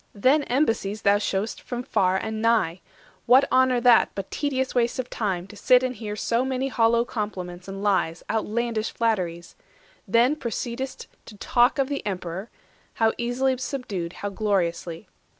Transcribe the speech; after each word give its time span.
Then 0.15 0.41
embassies 0.45 1.03
thou 1.03 1.17
shew'st 1.19 1.61
From 1.61 1.81
nations 1.81 1.93
far 1.93 2.17
and 2.17 2.41
nigh! 2.41 2.81
What 3.27 3.45
honour 3.51 3.79
that, 3.81 4.09
But 4.15 4.31
tedious 4.31 4.73
waste 4.73 4.97
of 4.97 5.11
time, 5.11 5.45
to 5.45 5.55
sit 5.55 5.83
and 5.83 5.93
hear 5.95 6.15
So 6.15 6.43
many 6.43 6.69
hollow 6.69 7.05
compliments 7.05 7.67
and 7.67 7.83
lies, 7.83 8.23
Outlandish 8.27 8.89
flatteries? 8.89 9.55
Then 10.07 10.35
proceed'st 10.37 11.05
to 11.27 11.37
talk 11.37 11.77
Of 11.77 11.87
the 11.87 12.03
Emperor, 12.03 12.49
how 12.95 13.13
easily 13.19 13.55
subdued, 13.59 14.13
How 14.13 14.29
gloriously. 14.29 15.07